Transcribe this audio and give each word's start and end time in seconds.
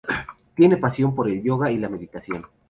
Tiene 0.55 0.77
pasión 0.77 1.13
por 1.13 1.29
el 1.29 1.43
yoga 1.43 1.69
y 1.69 1.77
la 1.77 1.87
meditación. 1.87 2.47